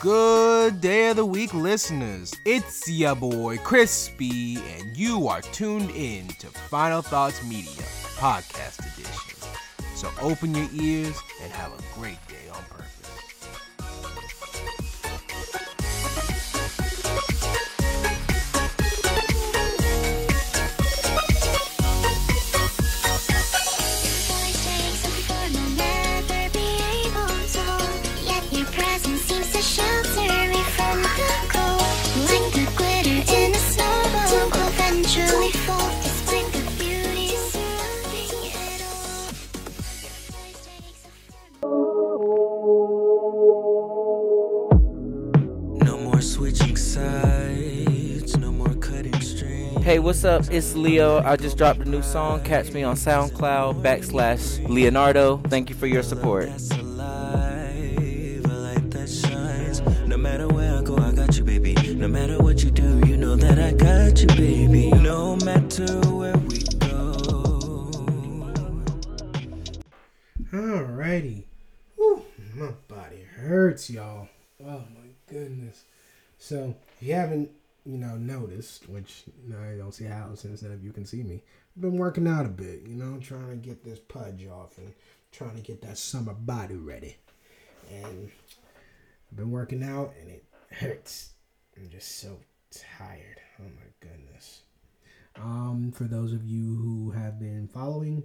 [0.00, 2.32] Good day of the week, listeners.
[2.46, 7.84] It's your boy Crispy, and you are tuned in to Final Thoughts Media
[8.16, 9.36] Podcast Edition.
[9.94, 12.39] So open your ears and have a great day
[50.00, 50.44] what's up?
[50.50, 51.22] It's Leo.
[51.22, 52.42] I just dropped a new song.
[52.42, 55.38] Catch me on SoundCloud backslash Leonardo.
[55.48, 56.46] Thank you for your support.
[56.46, 59.80] That's alive, a light that shines.
[60.06, 61.74] No matter where I go, I got you, baby.
[61.94, 64.90] No matter what you do, you know that I got you, baby.
[64.90, 67.90] No matter where we go.
[70.52, 71.44] Alrighty.
[71.96, 74.28] Whew, my body hurts, y'all.
[74.64, 75.84] Oh my goodness.
[76.38, 77.50] So, if you haven't,
[77.84, 81.22] you know, noticed, which no, I don't see how since none of you can see
[81.22, 81.42] me,
[81.76, 84.92] I've been working out a bit, you know, trying to get this pudge off and
[85.32, 87.16] trying to get that summer body ready.
[87.90, 88.30] And
[89.30, 91.30] I've been working out and it hurts.
[91.76, 92.38] I'm just so
[92.70, 93.40] tired.
[93.60, 94.62] Oh my goodness.
[95.36, 98.22] Um, for those of you who have been following,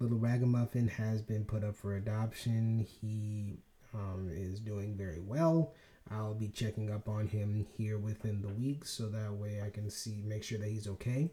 [0.00, 2.86] Little Ragamuffin has been put up for adoption.
[3.00, 3.58] He
[3.94, 5.72] um, is doing very well.
[6.10, 9.90] I'll be checking up on him here within the week so that way I can
[9.90, 11.30] see, make sure that he's okay.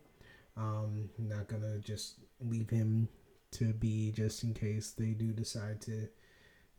[0.57, 3.07] Um, I'm not gonna just leave him
[3.51, 6.07] to be just in case they do decide to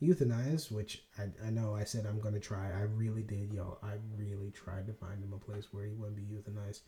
[0.03, 2.70] euthanize, which I, I know I said I'm gonna try.
[2.70, 3.78] I really did, yo.
[3.83, 6.81] I really tried to find him a place where he wouldn't be euthanized,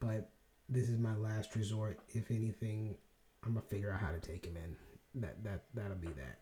[0.00, 0.30] but
[0.68, 2.00] this is my last resort.
[2.10, 2.96] If anything,
[3.44, 4.76] I'm gonna figure out how to take him in.
[5.20, 6.38] That that that'll be that.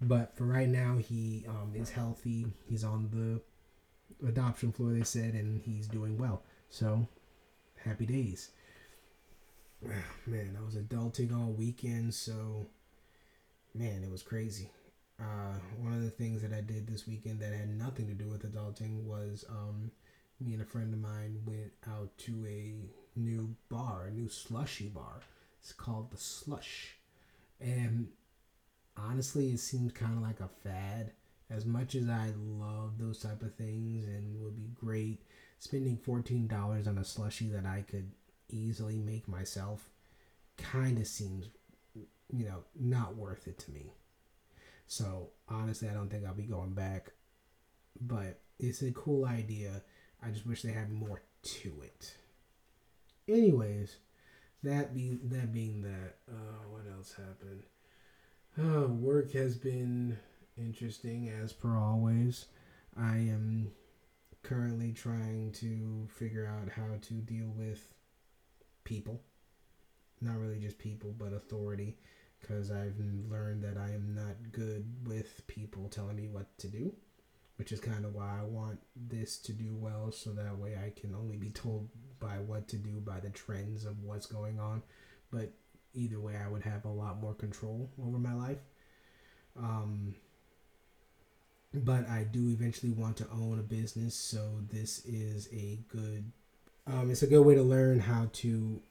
[0.00, 2.46] But for right now, he um, is healthy.
[2.66, 6.42] He's on the adoption floor, they said, and he's doing well.
[6.70, 7.06] So
[7.84, 8.50] happy days.
[10.26, 12.66] Man, I was adulting all weekend, so
[13.74, 14.70] man, it was crazy.
[15.18, 18.28] Uh, one of the things that I did this weekend that had nothing to do
[18.28, 19.90] with adulting was um,
[20.40, 22.74] me and a friend of mine went out to a
[23.18, 25.20] new bar, a new slushy bar.
[25.60, 26.96] It's called the Slush,
[27.60, 28.08] and
[29.08, 31.12] honestly, it seemed kind of like a fad.
[31.48, 35.22] As much as I love those type of things and would be great,
[35.58, 38.12] spending fourteen dollars on a slushy that I could
[38.48, 39.90] easily make myself,
[40.56, 41.48] kind of seems,
[41.94, 43.94] you know, not worth it to me.
[44.86, 47.10] So honestly, I don't think I'll be going back.
[48.00, 49.82] But it's a cool idea.
[50.24, 52.14] I just wish they had more to it.
[53.28, 53.96] Anyways,
[54.62, 56.39] that be that being that, uh?
[58.58, 60.18] Uh, work has been
[60.56, 62.46] interesting as per always.
[62.96, 63.70] I am
[64.42, 67.94] currently trying to figure out how to deal with
[68.84, 69.20] people.
[70.20, 71.96] Not really just people, but authority.
[72.40, 72.98] Because I've
[73.30, 76.92] learned that I am not good with people telling me what to do.
[77.56, 80.98] Which is kind of why I want this to do well, so that way I
[80.98, 84.82] can only be told by what to do by the trends of what's going on.
[85.30, 85.52] But
[85.94, 88.58] either way, I would have a lot more control over my life.
[89.56, 90.14] Um,
[91.72, 96.32] but I do eventually want to own a business, so this is a good.
[96.86, 98.82] Um, it's a good way to learn how to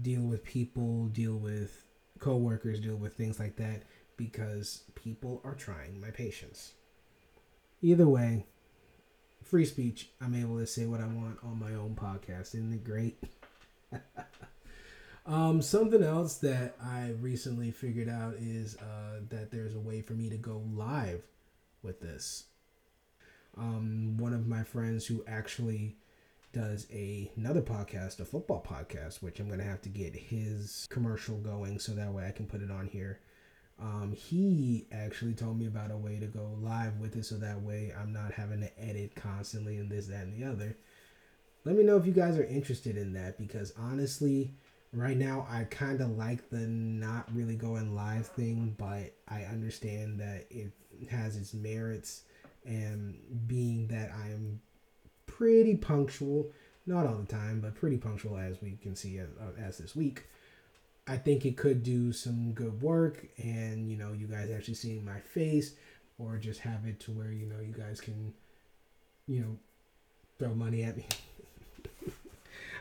[0.00, 1.84] deal with people, deal with
[2.18, 3.82] coworkers, deal with things like that,
[4.16, 6.72] because people are trying my patience.
[7.82, 8.46] Either way,
[9.44, 10.10] free speech.
[10.20, 12.54] I'm able to say what I want on my own podcast.
[12.54, 13.22] Isn't it great?
[15.26, 20.12] um, something else that I recently figured out is uh, that there's a way for
[20.12, 21.22] me to go live
[21.82, 22.44] with this.
[23.58, 25.96] Um, one of my friends who actually
[26.52, 31.36] does a, another podcast, a football podcast, which I'm gonna have to get his commercial
[31.38, 33.20] going so that way I can put it on here.
[33.78, 37.60] Um, he actually told me about a way to go live with it so that
[37.60, 40.76] way I'm not having to edit constantly and this, that, and the other.
[41.64, 44.54] Let me know if you guys are interested in that because honestly,
[44.96, 50.20] right now I kind of like the not really going live thing, but I understand
[50.20, 50.72] that it
[51.10, 52.22] has its merits
[52.64, 53.16] and
[53.46, 54.60] being that I am
[55.26, 56.50] pretty punctual,
[56.86, 59.28] not all the time, but pretty punctual as we can see as,
[59.62, 60.24] as this week.
[61.06, 65.04] I think it could do some good work, and you know, you guys actually seeing
[65.04, 65.74] my face,
[66.18, 68.34] or just have it to where you know you guys can
[69.26, 69.56] you know,
[70.38, 71.06] throw money at me.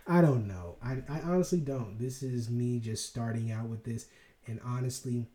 [0.07, 0.75] I don't know.
[0.83, 1.97] I, I honestly don't.
[1.99, 4.05] This is me just starting out with this.
[4.47, 5.25] And honestly,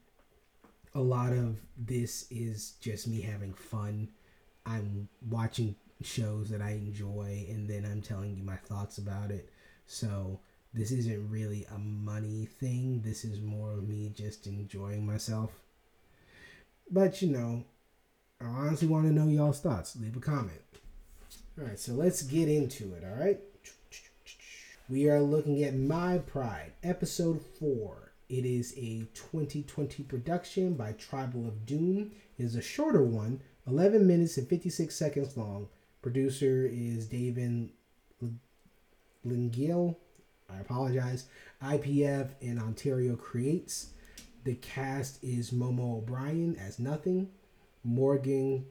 [0.94, 4.08] a lot of this is just me having fun.
[4.64, 9.50] I'm watching shows that I enjoy and then I'm telling you my thoughts about it.
[9.86, 10.38] So
[10.72, 13.02] this isn't really a money thing.
[13.04, 15.50] This is more of me just enjoying myself.
[16.90, 17.64] But you know,
[18.40, 19.96] I honestly want to know y'all's thoughts.
[19.96, 20.62] Leave a comment.
[21.58, 23.04] All right, so let's get into it.
[23.04, 23.40] All right.
[24.90, 28.10] We are looking at My Pride, episode 4.
[28.28, 32.10] It is a 2020 production by Tribal of Doom.
[32.36, 35.68] It is a shorter one, 11 minutes and 56 seconds long.
[36.02, 37.70] Producer is David
[39.24, 39.94] Lingiel.
[40.52, 41.26] I apologize.
[41.62, 43.90] IPF in Ontario creates.
[44.42, 47.30] The cast is Momo O'Brien as Nothing,
[47.84, 48.66] Morgan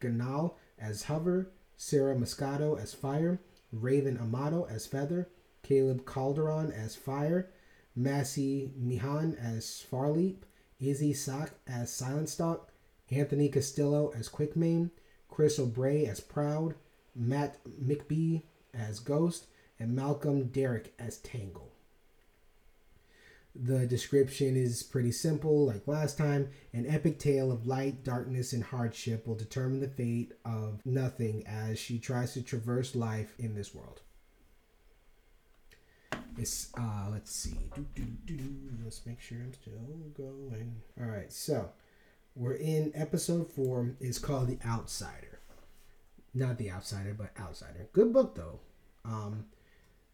[0.00, 3.38] Ganal as Hover, Sarah Moscato as Fire,
[3.70, 5.28] Raven Amato as Feather,
[5.62, 7.50] Caleb Calderon as Fire,
[7.94, 10.38] Massey Mihan as Farleap,
[10.80, 12.70] Izzy Sock as Silent Stalk,
[13.10, 14.90] Anthony Castillo as Quickmane,
[15.28, 16.74] Chris O'Bray as Proud,
[17.14, 18.42] Matt McBee
[18.74, 19.46] as Ghost,
[19.78, 21.72] and Malcolm Derrick as Tangle.
[23.54, 26.48] The description is pretty simple, like last time.
[26.72, 31.78] An epic tale of light, darkness, and hardship will determine the fate of nothing as
[31.78, 34.00] she tries to traverse life in this world.
[36.38, 37.58] It's uh let's see.
[37.74, 38.54] Do, do, do.
[38.84, 39.72] Let's make sure I'm still
[40.16, 40.82] going.
[41.00, 41.70] Alright, so
[42.34, 43.94] we're in episode four.
[44.00, 45.40] It's called The Outsider.
[46.34, 47.88] Not The Outsider, but Outsider.
[47.92, 48.60] Good book though.
[49.04, 49.46] Um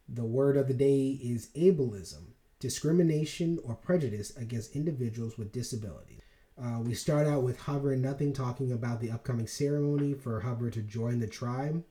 [0.08, 2.28] the word of the day is ableism,
[2.60, 6.22] discrimination or prejudice against individuals with disabilities.
[6.60, 10.80] Uh, we start out with and Nothing talking about the upcoming ceremony for Hover to
[10.80, 11.84] join the tribe.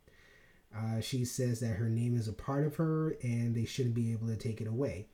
[0.75, 4.11] Uh, she says that her name is a part of her and they shouldn't be
[4.11, 5.07] able to take it away.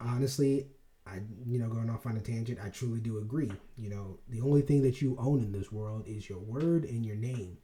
[0.00, 0.66] Honestly,
[1.06, 3.52] I, you know, going off on a tangent, I truly do agree.
[3.76, 7.06] You know, the only thing that you own in this world is your word and
[7.06, 7.58] your name.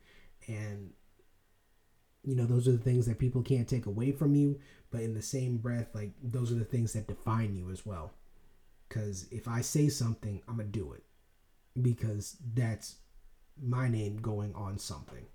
[0.47, 0.91] And,
[2.23, 4.59] you know, those are the things that people can't take away from you.
[4.91, 8.13] But in the same breath, like, those are the things that define you as well.
[8.89, 11.03] Because if I say something, I'm going to do it.
[11.81, 12.97] Because that's
[13.61, 15.27] my name going on something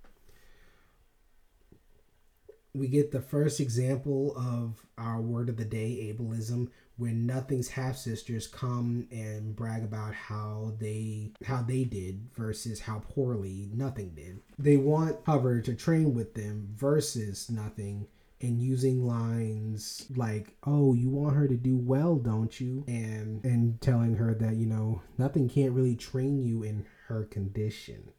[2.74, 7.96] we get the first example of our word of the day ableism when nothing's half
[7.96, 14.42] sisters come and brag about how they how they did versus how poorly nothing did.
[14.58, 18.08] They want hover to train with them versus nothing
[18.42, 22.84] and using lines like oh you want her to do well don't you?
[22.88, 28.12] and and telling her that you know nothing can't really train you in her condition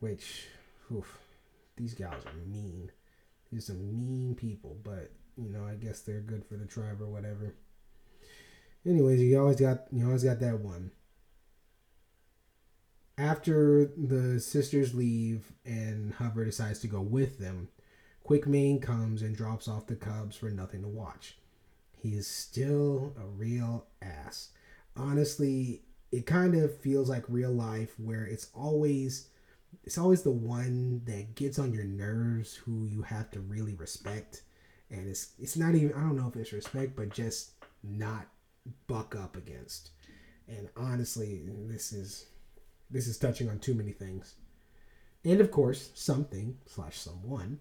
[0.00, 0.46] which
[0.92, 1.18] oof,
[1.76, 2.90] these gals are mean
[3.52, 7.06] these some mean people, but you know, I guess they're good for the tribe or
[7.06, 7.54] whatever.
[8.86, 10.92] Anyways, you always got you always got that one.
[13.18, 17.68] After the sisters leave and Hover decides to go with them,
[18.26, 21.36] Quickmane comes and drops off the cubs for nothing to watch.
[21.98, 24.50] He is still a real ass.
[24.96, 29.28] Honestly, it kind of feels like real life where it's always
[29.84, 34.42] it's always the one that gets on your nerves who you have to really respect.
[34.90, 38.26] And it's it's not even I don't know if it's respect but just not
[38.86, 39.90] buck up against.
[40.48, 42.26] And honestly this is
[42.90, 44.34] this is touching on too many things.
[45.24, 47.60] And of course something slash someone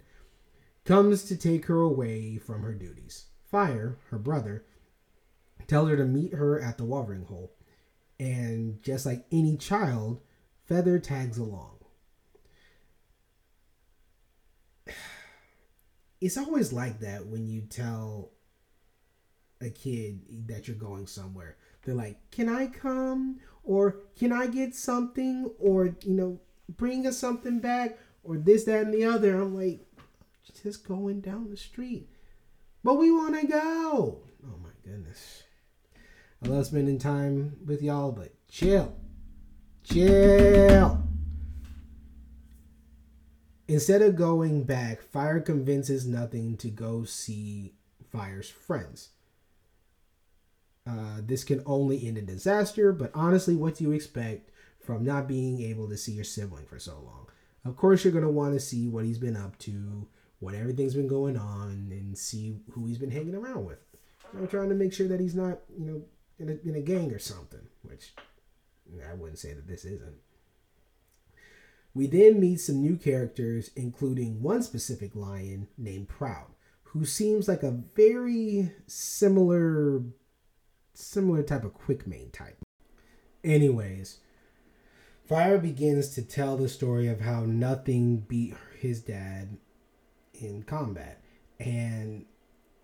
[0.86, 3.26] comes to take her away from her duties.
[3.50, 4.66] Fire her brother
[5.68, 7.54] tells her to meet her at the watering hole.
[8.20, 10.20] And just like any child
[10.66, 11.79] feather tags along
[16.22, 18.32] it's always like that when you tell
[19.62, 21.58] a kid that you're going somewhere.
[21.84, 27.18] They're like, "Can I come?" or "Can I get something?" or you know, "Bring us
[27.18, 29.40] something back?" or this, that, and the other.
[29.40, 29.86] I'm like,
[30.64, 32.10] just going down the street,
[32.84, 34.24] but we want to go.
[34.46, 35.44] Oh my goodness!
[36.44, 38.96] I love spending time with y'all, but chill,
[39.84, 41.09] chill.
[43.70, 47.76] Instead of going back, Fire convinces Nothing to go see
[48.12, 49.10] Fire's friends.
[50.90, 54.50] Uh, this can only end in disaster, but honestly, what do you expect
[54.80, 57.28] from not being able to see your sibling for so long?
[57.64, 60.08] Of course, you're going to want to see what he's been up to,
[60.40, 63.78] what everything's been going on, and see who he's been hanging around with.
[64.36, 66.02] I'm trying to make sure that he's not, you know,
[66.40, 68.16] in a, in a gang or something, which
[69.08, 70.16] I wouldn't say that this isn't.
[71.94, 76.48] We then meet some new characters, including one specific lion named Proud,
[76.84, 80.04] who seems like a very similar
[80.94, 82.58] similar type of Quickmane type.
[83.44, 84.20] Anyways,
[85.26, 89.58] Fire begins to tell the story of how nothing beat his dad
[90.34, 91.22] in combat.
[91.60, 92.26] And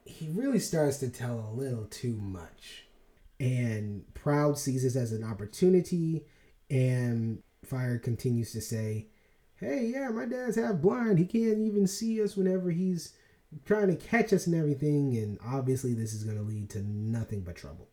[0.05, 2.85] he really starts to tell a little too much.
[3.39, 6.25] And Proud sees this as an opportunity.
[6.69, 9.07] And Fire continues to say,
[9.57, 11.17] Hey, yeah, my dad's half blind.
[11.17, 13.13] He can't even see us whenever he's
[13.65, 15.15] trying to catch us and everything.
[15.15, 17.87] And obviously, this is going to lead to nothing but trouble.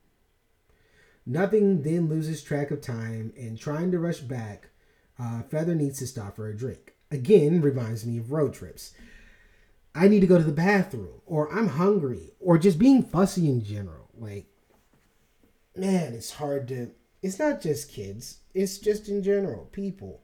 [1.25, 4.71] Nothing then loses track of time, and trying to rush back,
[5.19, 6.95] uh, Feather needs to stop for a drink.
[7.11, 8.93] Again, reminds me of road trips.
[9.95, 13.63] I need to go to the bathroom, or I'm hungry, or just being fussy in
[13.63, 14.09] general.
[14.19, 14.47] Like,
[15.77, 16.91] man, it's hard to.
[17.23, 20.21] It's not just kids, it's just in general, people.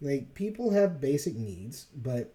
[0.00, 2.34] Like, people have basic needs, but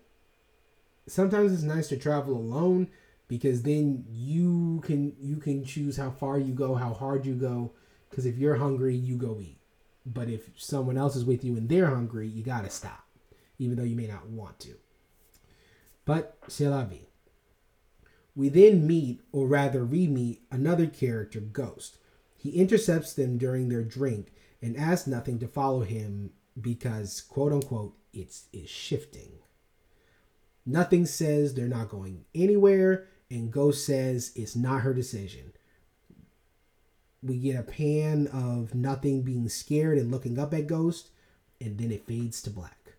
[1.07, 2.89] sometimes it's nice to travel alone
[3.27, 7.71] because then you can you can choose how far you go how hard you go.
[8.09, 9.59] Because if you're hungry you go eat.
[10.05, 13.05] But if someone else is with you and they're hungry you gotta stop
[13.59, 14.75] even though you may not want to.
[16.05, 17.07] But c'est la vie.
[18.35, 21.97] We then meet or rather re-meet another character ghost
[22.47, 27.95] he intercepts them during their drink and asks nothing to follow him because quote unquote
[28.13, 29.33] it's is shifting
[30.69, 35.53] Nothing says they're not going anywhere, and Ghost says it's not her decision.
[37.23, 41.09] We get a pan of nothing being scared and looking up at Ghost,
[41.61, 42.95] and then it fades to black.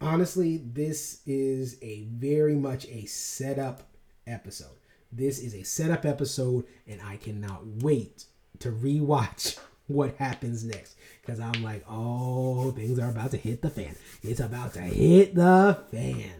[0.00, 3.82] Honestly, this is a very much a setup
[4.26, 4.79] episode.
[5.12, 8.26] This is a setup episode, and I cannot wait
[8.60, 13.70] to rewatch what happens next because I'm like, oh, things are about to hit the
[13.70, 13.96] fan.
[14.22, 16.30] It's about to hit the fan.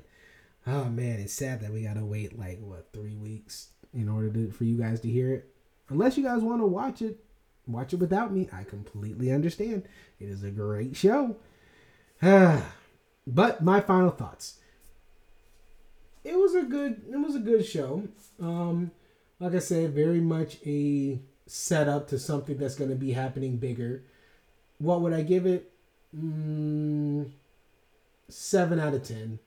[0.66, 4.50] Oh man, it's sad that we gotta wait like what three weeks in order to
[4.52, 5.52] for you guys to hear it.
[5.88, 7.18] Unless you guys want to watch it,
[7.66, 8.48] watch it without me.
[8.52, 9.88] I completely understand.
[10.20, 11.36] It is a great show.
[12.22, 14.59] but my final thoughts.
[16.30, 17.02] It was a good.
[17.10, 18.04] It was a good show.
[18.40, 18.92] Um,
[19.40, 24.04] like I said, very much a setup to something that's going to be happening bigger.
[24.78, 25.72] What would I give it?
[26.16, 27.30] Mm,
[28.28, 29.40] seven out of ten.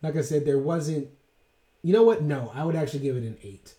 [0.00, 1.08] Like I said, there wasn't.
[1.82, 2.22] You know what?
[2.22, 3.74] No, I would actually give it an eight.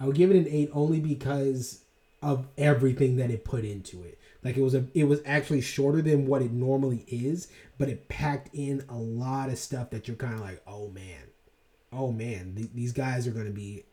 [0.00, 1.82] I would give it an eight only because
[2.22, 4.18] of everything that it put into it.
[4.42, 8.08] Like it was a, it was actually shorter than what it normally is, but it
[8.08, 11.27] packed in a lot of stuff that you're kind of like, oh man,
[11.92, 13.84] oh man, th- these guys are going to be,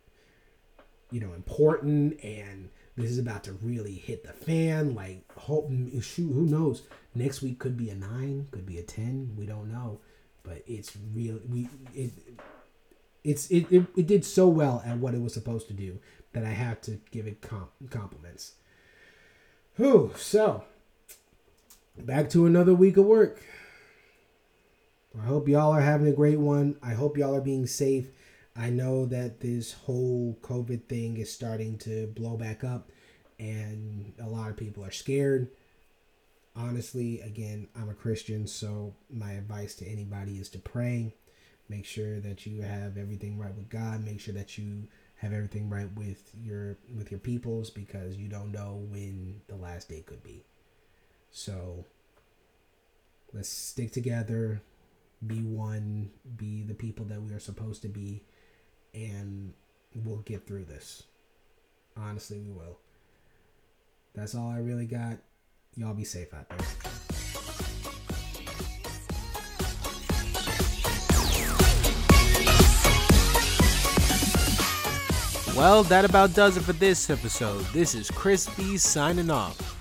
[1.12, 4.96] you know, important and this is about to really hit the fan.
[4.96, 5.70] Like, hope,
[6.02, 6.84] shoot, who knows?
[7.14, 9.36] Next week could be a nine, could be a ten.
[9.38, 10.00] We don't know,
[10.44, 11.40] but it's real.
[11.50, 12.12] We it
[13.24, 16.00] it's it, it, it did so well at what it was supposed to do
[16.34, 18.54] that I have to give it comp- compliments.
[19.78, 20.64] Whew, so
[21.98, 23.42] back to another week of work.
[25.22, 26.78] I hope y'all are having a great one.
[26.84, 28.10] I hope y'all are being safe.
[28.56, 32.90] I know that this whole COVID thing is starting to blow back up
[33.40, 35.50] and a lot of people are scared.
[36.56, 41.14] Honestly, again, I'm a Christian, so my advice to anybody is to pray.
[41.68, 44.06] Make sure that you have everything right with God.
[44.06, 48.52] Make sure that you have everything right with your with your peoples because you don't
[48.52, 50.44] know when the last day could be.
[51.32, 51.86] So
[53.34, 54.62] let's stick together,
[55.26, 58.24] be one, be the people that we are supposed to be
[58.94, 59.54] and
[60.04, 61.04] we'll get through this.
[61.98, 62.78] Honestly, we will.
[64.14, 65.18] That's all I really got.
[65.76, 66.58] Y'all be safe out there.
[75.56, 77.64] Well, that about does it for this episode.
[77.68, 79.75] This is Chris B signing off.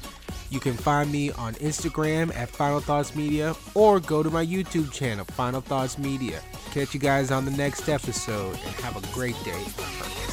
[0.55, 4.93] You can find me on Instagram at Final Thoughts Media or go to my YouTube
[4.93, 6.41] channel, Final Thoughts Media.
[6.71, 10.24] Catch you guys on the next episode and have a great day.